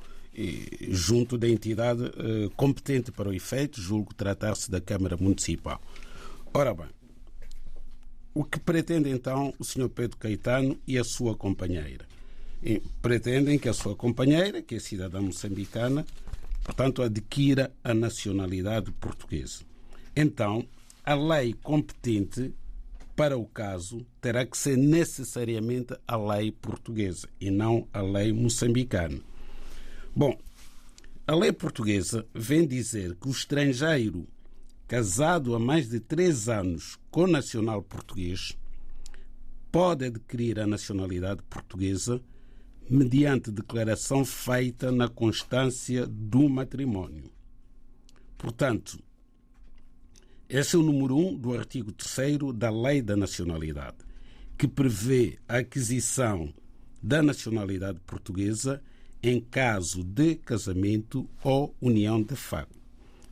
[0.91, 5.81] junto da entidade eh, competente para o efeito, julgo tratar-se da Câmara Municipal.
[6.53, 6.89] Ora bem,
[8.35, 9.89] o que pretende então o Sr.
[9.89, 12.05] Pedro Caetano e a sua companheira?
[13.01, 16.05] Pretendem que a sua companheira, que é cidadã moçambicana,
[16.65, 19.63] portanto, adquira a nacionalidade portuguesa.
[20.15, 20.67] Então,
[21.03, 22.51] a lei competente
[23.15, 29.21] para o caso terá que ser necessariamente a lei portuguesa e não a lei moçambicana.
[30.13, 30.35] Bom,
[31.27, 34.27] a lei portuguesa vem dizer que o estrangeiro
[34.87, 38.57] casado há mais de três anos com nacional português
[39.71, 42.19] pode adquirir a nacionalidade portuguesa
[42.89, 47.31] mediante declaração feita na constância do matrimónio.
[48.37, 48.99] Portanto,
[50.47, 53.97] esse é o número 1 um do artigo 3 da Lei da Nacionalidade,
[54.57, 56.53] que prevê a aquisição
[57.01, 58.81] da nacionalidade portuguesa
[59.21, 62.79] em caso de casamento ou união de facto.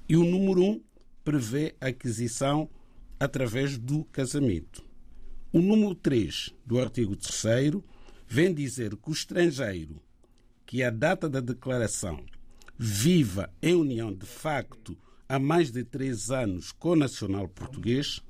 [0.10, 0.82] E o número 1 um
[1.24, 2.68] prevê a aquisição
[3.20, 4.84] através do casamento.
[5.52, 7.76] O número 3 do artigo 3
[8.34, 10.02] vem dizer que o estrangeiro
[10.66, 12.26] que a data da declaração
[12.76, 14.98] viva em união de facto
[15.30, 18.22] há mais de três anos com nacional português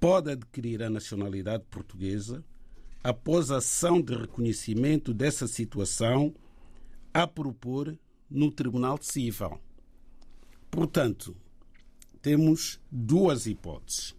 [0.00, 2.44] pode adquirir a nacionalidade portuguesa
[3.04, 6.34] após a ação de reconhecimento dessa situação
[7.14, 7.96] a propor
[8.28, 9.60] no Tribunal Civil.
[10.68, 11.36] Portanto,
[12.20, 14.12] temos duas hipóteses.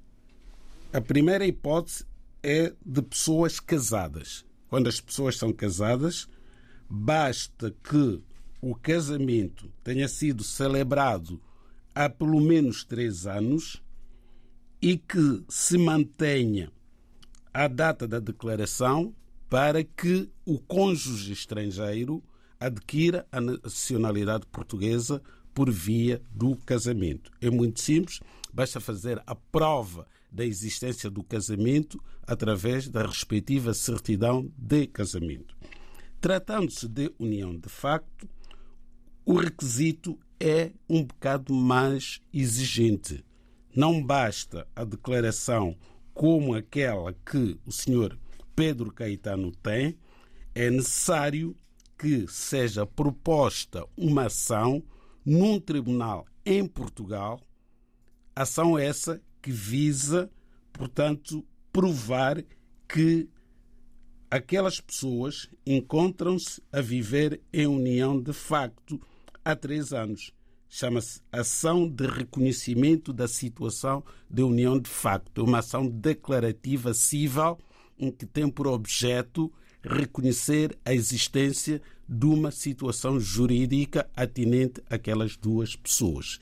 [0.93, 2.05] A primeira hipótese
[2.41, 6.29] é de pessoas casadas quando as pessoas são casadas,
[6.89, 8.23] basta que
[8.61, 11.41] o casamento tenha sido celebrado
[11.93, 13.83] há pelo menos três anos
[14.81, 16.71] e que se mantenha
[17.53, 19.13] a data da declaração
[19.49, 22.23] para que o cônjuge estrangeiro
[22.57, 25.21] adquira a nacionalidade portuguesa
[25.53, 27.29] por via do casamento.
[27.41, 28.21] É muito simples,
[28.53, 35.55] basta fazer a prova da existência do casamento através da respectiva certidão de casamento.
[36.19, 38.29] Tratando-se de união de facto,
[39.25, 43.23] o requisito é um bocado mais exigente.
[43.75, 45.75] Não basta a declaração
[46.13, 48.17] como aquela que o senhor
[48.55, 49.97] Pedro Caetano tem,
[50.53, 51.55] é necessário
[51.97, 54.83] que seja proposta uma ação
[55.25, 57.39] num tribunal em Portugal,
[58.35, 60.29] ação essa que visa,
[60.71, 62.43] portanto, provar
[62.87, 63.27] que
[64.29, 69.01] aquelas pessoas encontram-se a viver em união de facto
[69.43, 70.31] há três anos.
[70.69, 75.41] Chama-se Ação de Reconhecimento da Situação de União de Facto.
[75.41, 77.57] É uma ação declarativa civil
[77.99, 79.51] em que tem por objeto
[79.83, 86.39] reconhecer a existência de uma situação jurídica atinente àquelas duas pessoas.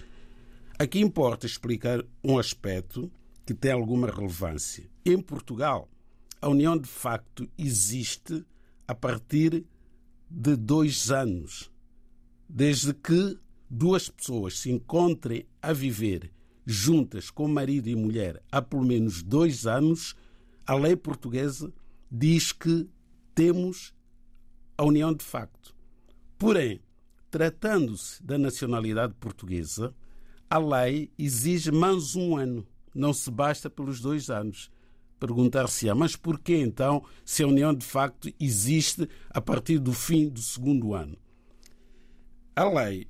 [0.81, 3.11] Aqui importa explicar um aspecto
[3.45, 4.89] que tem alguma relevância.
[5.05, 5.89] Em Portugal,
[6.41, 8.45] a união de facto existe
[8.87, 9.65] a partir
[10.31, 11.69] de dois anos,
[12.47, 13.37] desde que
[13.69, 16.31] duas pessoas se encontrem a viver
[16.65, 20.15] juntas com marido e mulher há pelo menos dois anos,
[20.65, 21.73] a lei portuguesa
[22.09, 22.87] diz que
[23.35, 23.93] temos
[24.77, 25.75] a união de facto.
[26.37, 26.79] Porém,
[27.29, 29.93] tratando-se da nacionalidade portuguesa,
[30.49, 34.71] a lei exige mais um ano, não se basta pelos dois anos.
[35.19, 40.27] Perguntar-se-á, mas por que então, se a união de facto existe a partir do fim
[40.27, 41.17] do segundo ano?
[42.55, 43.07] A lei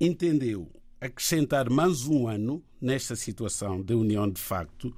[0.00, 4.94] entendeu acrescentar mais um ano nesta situação de união de facto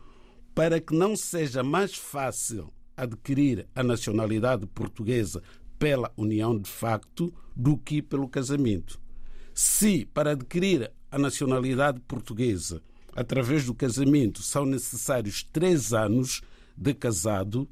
[0.54, 5.42] para que não seja mais fácil adquirir a nacionalidade portuguesa
[5.78, 9.00] pela união de facto do que pelo casamento.
[9.54, 12.82] Se para adquirir a nacionalidade portuguesa
[13.14, 16.40] através do casamento são necessários três anos
[16.74, 17.68] de casado,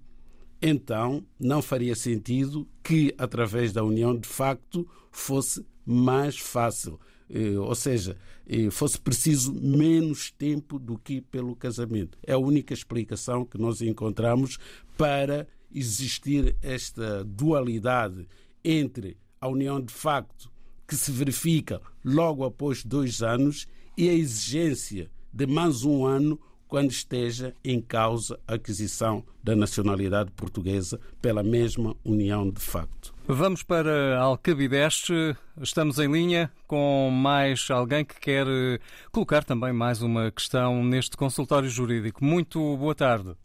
[0.60, 7.00] então não faria sentido que, através da união de facto, fosse mais fácil.
[7.30, 12.18] Eh, ou seja, eh, fosse preciso menos tempo do que pelo casamento.
[12.26, 14.58] É a única explicação que nós encontramos
[14.98, 18.28] para existir esta dualidade
[18.62, 20.52] entre a união de facto,
[20.90, 26.90] que se verifica logo após dois anos, e a exigência de mais um ano quando
[26.90, 33.14] esteja em causa a aquisição da nacionalidade portuguesa pela mesma união de facto.
[33.24, 35.12] Vamos para Alcabideste.
[35.60, 38.80] Estamos em linha com mais alguém que quer eh,
[39.12, 42.24] colocar também mais uma questão neste consultório jurídico.
[42.24, 43.36] Muito boa tarde.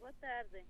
[0.00, 0.64] Boa tarde.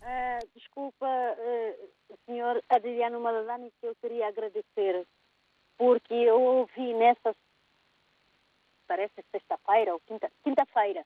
[0.00, 5.06] Uh, desculpa, uh, senhor Adriano Malalani, que eu queria agradecer,
[5.76, 7.34] porque eu ouvi nessa
[8.86, 10.00] parece sexta-feira ou
[10.42, 11.04] quinta-feira,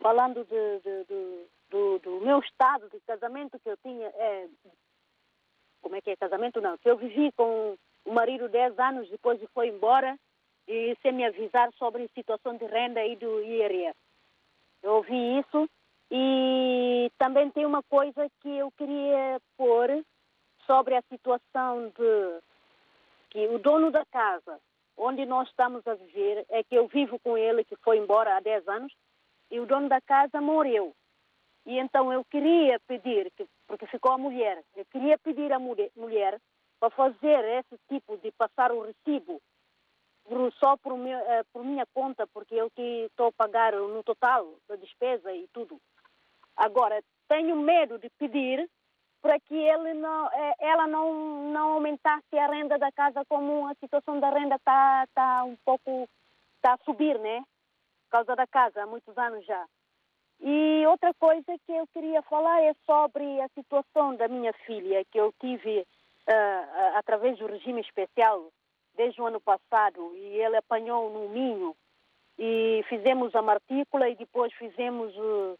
[0.00, 4.48] falando de, de, de, do, do, meu estado de casamento que eu tinha, é,
[5.82, 9.40] como é que é casamento não, que eu vivi com o marido 10 anos, depois
[9.52, 10.16] foi embora
[10.68, 13.96] e sem me avisar sobre a situação de renda e do IRS.
[14.82, 15.68] Eu ouvi isso
[16.10, 20.04] e também tem uma coisa que eu queria pôr
[20.68, 22.40] sobre a situação de
[23.30, 24.60] que o dono da casa
[24.98, 28.40] onde nós estamos a viver é que eu vivo com ele, que foi embora há
[28.40, 28.92] 10 anos,
[29.50, 30.94] e o dono da casa morreu.
[31.64, 33.32] E então eu queria pedir,
[33.66, 36.38] porque ficou a mulher, eu queria pedir à mulher
[36.78, 39.40] para fazer esse tipo de passar o recibo
[40.60, 44.46] só por, meu, eh, por minha conta, porque eu que estou a pagar no total
[44.68, 45.80] da despesa e tudo.
[46.54, 48.68] Agora, tenho medo de pedir
[49.20, 53.74] para que ele não, é, ela não, não aumentasse a renda da casa como a
[53.74, 56.08] situação da renda está tá um pouco
[56.56, 57.40] está a subir, né?
[58.04, 59.66] Por causa da casa, há muitos anos já.
[60.40, 65.18] E outra coisa que eu queria falar é sobre a situação da minha filha, que
[65.18, 68.50] eu tive uh, através do regime especial
[68.96, 71.76] desde o ano passado, e ele apanhou no Minho,
[72.38, 75.58] e fizemos a martícula e depois fizemos uh,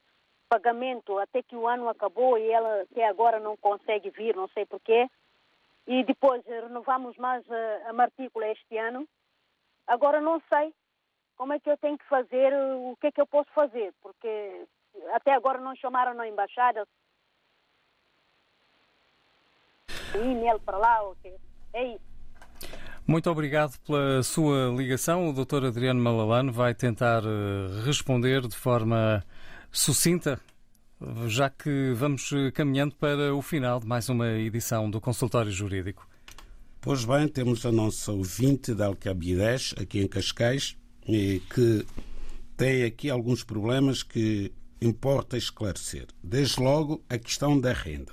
[0.48, 4.64] pagamento até que o ano acabou e ela até agora não consegue vir, não sei
[4.66, 5.08] porquê.
[5.86, 9.06] E depois renovamos mais a, a matrícula este ano.
[9.86, 10.72] Agora não sei
[11.36, 14.66] como é que eu tenho que fazer, o que é que eu posso fazer, porque
[15.12, 16.86] até agora não chamaram na embaixada.
[20.14, 21.34] E-mail para lá, ok.
[21.72, 22.08] É isso.
[23.06, 25.30] Muito obrigado pela sua ligação.
[25.30, 25.66] O Dr.
[25.66, 29.24] Adriano Malalano vai tentar eh, responder de forma
[29.70, 30.40] sucinta,
[31.26, 36.08] já que vamos caminhando para o final de mais uma edição do Consultório Jurídico.
[36.80, 41.86] Pois bem, temos a nossa ouvinte da Alcabidez, aqui em Cascais, que
[42.56, 46.06] tem aqui alguns problemas que importa esclarecer.
[46.22, 48.12] Desde logo, a questão da renda.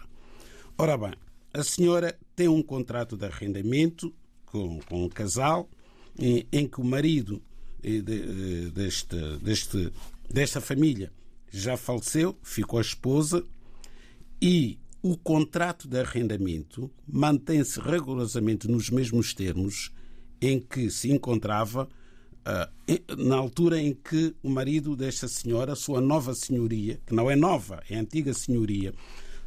[0.77, 1.13] Ora bem,
[1.53, 4.13] a senhora tem um contrato de arrendamento
[4.45, 5.69] com, com um casal
[6.17, 7.41] em, em que o marido
[7.83, 9.91] eh, eh, deste, deste,
[10.29, 11.11] desta família
[11.51, 13.43] já faleceu, ficou a esposa
[14.41, 19.91] e o contrato de arrendamento mantém-se rigorosamente nos mesmos termos
[20.41, 21.87] em que se encontrava
[22.45, 27.35] uh, na altura em que o marido desta senhora, sua nova senhoria, que não é
[27.35, 28.93] nova, é antiga senhoria,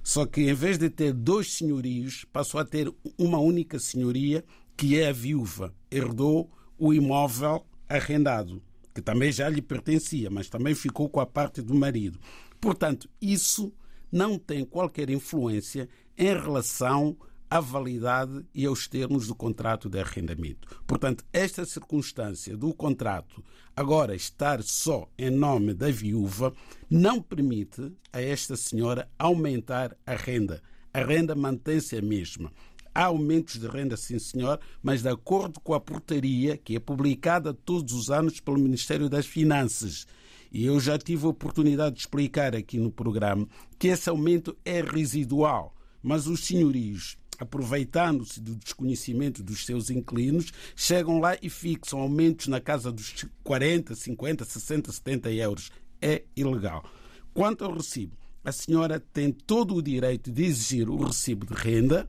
[0.03, 4.45] Só que em vez de ter dois senhorios, passou a ter uma única senhoria,
[4.77, 5.75] que é a viúva.
[5.91, 8.63] Herdou o imóvel arrendado,
[8.99, 12.19] que também já lhe pertencia, mas também ficou com a parte do marido.
[12.61, 13.73] Portanto, isso
[14.11, 17.17] não tem qualquer influência em relação
[17.49, 20.83] à validade e aos termos do contrato de arrendamento.
[20.85, 23.41] Portanto, esta circunstância do contrato
[23.77, 26.53] agora estar só em nome da viúva
[26.91, 30.61] não permite a esta senhora aumentar a renda.
[30.93, 32.51] A renda mantém-se a mesma.
[32.99, 37.55] Há aumentos de renda, sim, senhor, mas de acordo com a portaria que é publicada
[37.55, 40.05] todos os anos pelo Ministério das Finanças.
[40.51, 43.47] E eu já tive a oportunidade de explicar aqui no programa
[43.79, 51.21] que esse aumento é residual, mas os senhorios aproveitando-se do desconhecimento dos seus inquilinos, chegam
[51.21, 55.71] lá e fixam aumentos na casa dos 40, 50, 60, 70 euros.
[56.03, 56.85] É ilegal.
[57.33, 62.09] Quanto ao recibo, a senhora tem todo o direito de exigir o recibo de renda,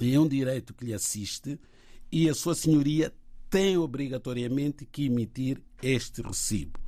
[0.00, 1.58] é um direito que lhe assiste,
[2.10, 3.12] e a sua senhoria
[3.48, 6.78] tem obrigatoriamente que emitir este recibo.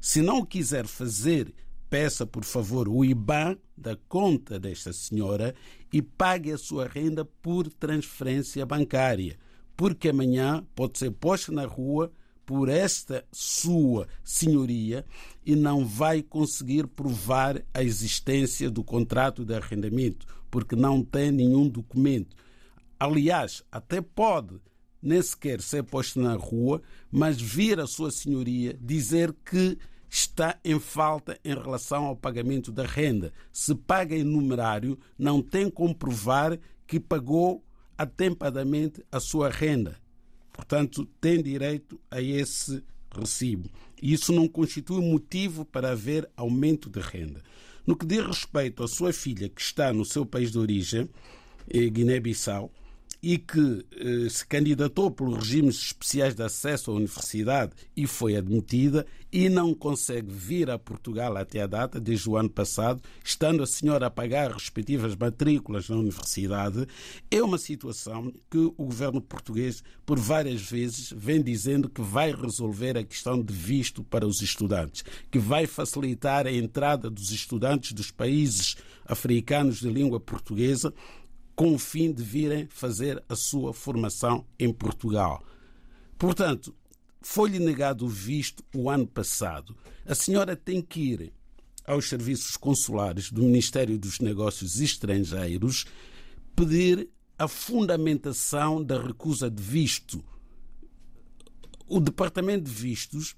[0.00, 1.54] Se não o quiser fazer,
[1.88, 5.54] peça por favor o IBAN da conta desta senhora
[5.92, 9.38] e pague a sua renda por transferência bancária,
[9.76, 12.12] porque amanhã pode ser posta na rua
[12.44, 15.04] por esta sua senhoria
[15.44, 21.68] e não vai conseguir provar a existência do contrato de arrendamento, porque não tem nenhum
[21.68, 22.36] documento.
[22.98, 24.60] Aliás, até pode
[25.02, 29.78] nem sequer ser posto na rua, mas vir a sua senhoria dizer que
[30.08, 33.32] está em falta em relação ao pagamento da renda.
[33.52, 37.62] Se paga em numerário, não tem como provar que pagou
[37.98, 39.96] atempadamente a sua renda.
[40.52, 42.82] Portanto, tem direito a esse
[43.14, 43.68] recibo.
[44.02, 47.42] Isso não constitui motivo para haver aumento de renda.
[47.86, 51.08] No que diz respeito à sua filha que está no seu país de origem,
[51.70, 52.72] Guiné-Bissau,
[53.22, 59.06] e que eh, se candidatou pelos regimes especiais de acesso à universidade e foi admitida
[59.32, 63.66] e não consegue vir a Portugal até a data, desde o ano passado, estando a
[63.66, 66.86] senhora a pagar respectivas matrículas na universidade,
[67.30, 72.96] é uma situação que o governo português, por várias vezes, vem dizendo que vai resolver
[72.96, 78.10] a questão de visto para os estudantes, que vai facilitar a entrada dos estudantes dos
[78.10, 80.92] países africanos de língua portuguesa
[81.56, 85.42] com o fim de virem fazer a sua formação em Portugal.
[86.18, 86.74] Portanto,
[87.20, 89.74] foi-lhe negado o visto o ano passado.
[90.04, 91.32] A senhora tem que ir
[91.86, 95.86] aos serviços consulares do Ministério dos Negócios Estrangeiros
[96.54, 100.22] pedir a fundamentação da recusa de visto.
[101.88, 103.34] O Departamento de Vistos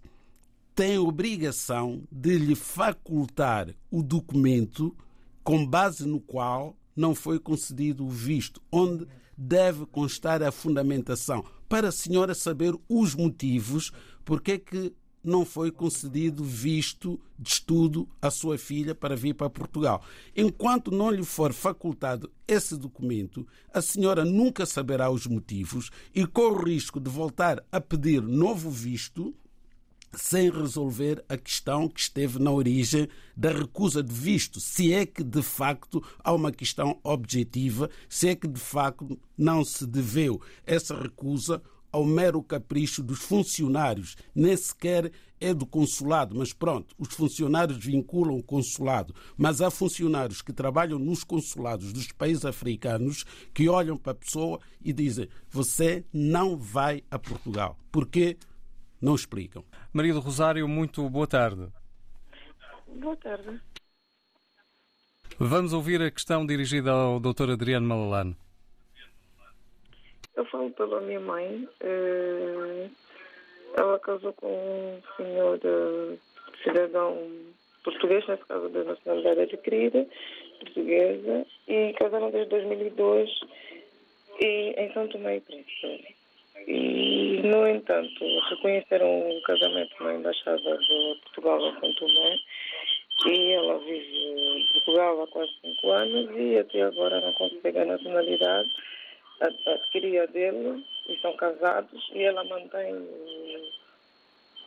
[0.74, 4.96] tem a obrigação de lhe facultar o documento
[5.42, 11.88] com base no qual não foi concedido o visto, onde deve constar a fundamentação, para
[11.88, 13.92] a senhora saber os motivos
[14.24, 14.92] porque é que
[15.22, 20.02] não foi concedido visto de estudo à sua filha para vir para Portugal.
[20.34, 26.56] Enquanto não lhe for facultado esse documento, a senhora nunca saberá os motivos e corre
[26.56, 29.34] o risco de voltar a pedir novo visto
[30.14, 35.22] sem resolver a questão que esteve na origem da recusa de visto, se é que
[35.22, 40.98] de facto há uma questão objetiva, se é que de facto não se deveu essa
[40.98, 47.78] recusa ao mero capricho dos funcionários, nem sequer é do consulado, mas pronto, os funcionários
[47.78, 53.96] vinculam o consulado, mas há funcionários que trabalham nos consulados dos países africanos que olham
[53.96, 57.78] para a pessoa e dizem: Você não vai a Portugal.
[57.90, 58.36] Porquê?
[59.00, 59.64] Não explicam.
[59.92, 61.68] Maria do Rosário, muito boa tarde.
[62.86, 63.60] Boa tarde.
[65.38, 67.50] Vamos ouvir a questão dirigida ao Dr.
[67.52, 68.36] Adriano Malalane.
[70.34, 71.68] Eu falo pela minha mãe.
[71.80, 72.88] Eh,
[73.76, 75.60] ela casou com um senhor
[76.64, 77.16] cidadão
[77.84, 80.06] português, nesse caso da nacionalidade adquirida,
[80.60, 83.30] portuguesa, e casaram desde 2002
[84.40, 86.17] e em São Tomé e Príncipe.
[86.66, 92.38] E, no entanto, reconheceram o casamento na Embaixada de Portugal São Tomé
[93.26, 97.84] e ela vive em Portugal há quase cinco anos e até agora não consegue a
[97.84, 98.70] nacionalidade,
[99.40, 102.94] adquirir a dele e são casados e ela mantém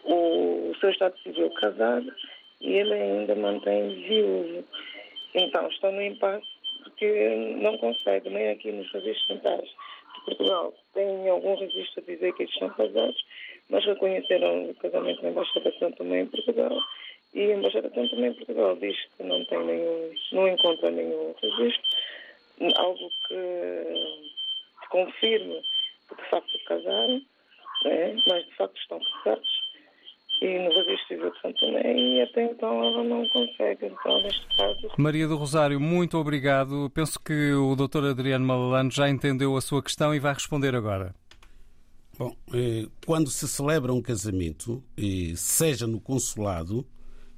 [0.03, 2.11] o, o seu estado civil casado
[2.59, 4.63] e ele ainda mantém viúvo.
[5.33, 6.47] Então estão no impasse
[6.83, 9.69] porque não consegue nem aqui nos registros centrais
[10.25, 10.73] Portugal.
[10.93, 13.25] Tem algum registro a dizer que eles são casados,
[13.69, 16.77] mas reconheceram o casamento na Embaixada São Tomé em Portugal.
[17.33, 21.33] E a Embaixada São Tomé em Portugal diz que não tem nenhum, não encontra nenhum
[21.41, 21.83] registro,
[22.75, 23.35] algo que,
[24.81, 25.61] que confirme
[26.09, 27.21] que de facto casaram,
[27.85, 28.15] né?
[28.27, 29.60] mas de facto estão casados
[30.41, 33.85] e no registro civil de Tomé e até então ela não consegue.
[33.85, 34.89] Então, neste caso.
[34.97, 36.89] Maria do Rosário, muito obrigado.
[36.93, 38.05] Penso que o Dr.
[38.09, 41.13] Adriano Malalano já entendeu a sua questão e vai responder agora.
[42.17, 46.85] Bom, eh, quando se celebra um casamento, eh, seja no consulado,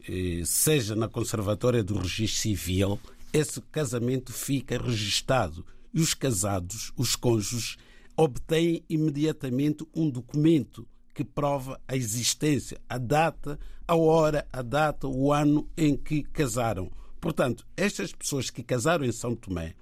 [0.08, 3.00] eh, seja na conservatória do registro civil,
[3.34, 7.78] esse casamento fica registado e os casados, os cônjuges,
[8.16, 15.32] obtêm imediatamente um documento que prova a existência, a data, a hora, a data, o
[15.32, 16.92] ano em que casaram.
[17.22, 19.76] Portanto, estas pessoas que casaram em São Tomé,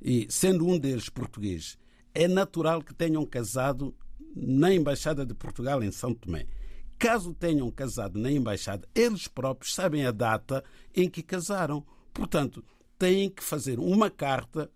[0.00, 1.78] e sendo um deles português,
[2.14, 3.94] é natural que tenham casado
[4.34, 6.46] na Embaixada de Portugal em São Tomé.
[6.98, 10.64] Caso tenham casado na Embaixada, eles próprios sabem a data
[10.94, 11.84] em que casaram.
[12.12, 12.64] Portanto,
[12.98, 14.70] têm que fazer uma carta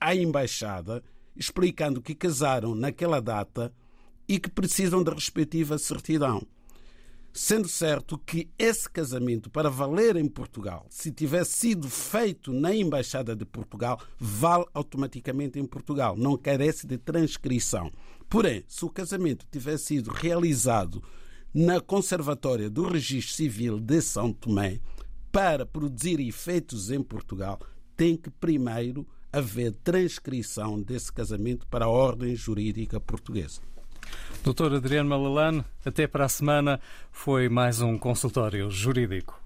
[0.00, 1.02] à Embaixada
[1.36, 3.72] explicando que casaram naquela data
[4.28, 6.46] e que precisam da respectiva certidão.
[7.36, 13.34] Sendo certo que esse casamento, para valer em Portugal, se tivesse sido feito na Embaixada
[13.34, 17.90] de Portugal, vale automaticamente em Portugal, não carece de transcrição.
[18.28, 21.02] Porém, se o casamento tivesse sido realizado
[21.52, 24.78] na Conservatória do Registro Civil de São Tomé,
[25.32, 27.58] para produzir efeitos em Portugal,
[27.96, 33.60] tem que primeiro haver transcrição desse casamento para a ordem jurídica portuguesa.
[34.44, 36.78] Doutor Adriano Malalane, até para a semana.
[37.10, 39.40] Foi mais um consultório jurídico.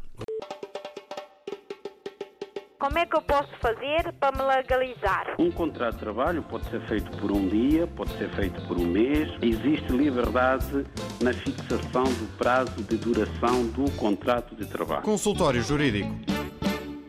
[2.81, 5.37] Como é que eu posso fazer para me legalizar?
[5.39, 8.87] Um contrato de trabalho pode ser feito por um dia, pode ser feito por um
[8.87, 9.31] mês.
[9.41, 10.85] Existe liberdade
[11.23, 15.03] na fixação do prazo de duração do contrato de trabalho.
[15.03, 16.13] Consultório Jurídico